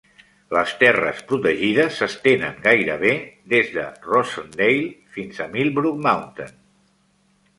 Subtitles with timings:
[0.55, 3.11] Les terres protegides s'estenen gairebé
[3.53, 6.57] des de Rosendale fins a Millbrook Mountain.